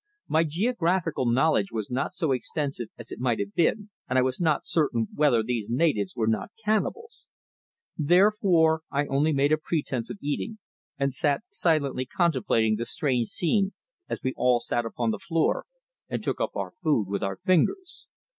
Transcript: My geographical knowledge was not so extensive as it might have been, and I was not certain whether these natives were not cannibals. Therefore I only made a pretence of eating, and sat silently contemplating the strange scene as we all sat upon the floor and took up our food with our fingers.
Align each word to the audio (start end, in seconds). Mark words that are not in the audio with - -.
My 0.27 0.43
geographical 0.43 1.27
knowledge 1.27 1.71
was 1.71 1.91
not 1.91 2.15
so 2.15 2.31
extensive 2.31 2.87
as 2.97 3.11
it 3.11 3.19
might 3.19 3.37
have 3.39 3.53
been, 3.53 3.91
and 4.09 4.17
I 4.17 4.23
was 4.23 4.41
not 4.41 4.65
certain 4.65 5.09
whether 5.13 5.43
these 5.43 5.69
natives 5.69 6.15
were 6.15 6.25
not 6.25 6.49
cannibals. 6.65 7.27
Therefore 7.95 8.81
I 8.89 9.05
only 9.05 9.31
made 9.31 9.51
a 9.51 9.59
pretence 9.59 10.09
of 10.09 10.17
eating, 10.19 10.57
and 10.97 11.13
sat 11.13 11.43
silently 11.51 12.07
contemplating 12.07 12.77
the 12.77 12.85
strange 12.87 13.27
scene 13.27 13.73
as 14.09 14.23
we 14.23 14.33
all 14.35 14.59
sat 14.59 14.85
upon 14.87 15.11
the 15.11 15.19
floor 15.19 15.67
and 16.09 16.23
took 16.23 16.41
up 16.41 16.55
our 16.55 16.71
food 16.81 17.05
with 17.07 17.21
our 17.21 17.35
fingers. 17.35 18.07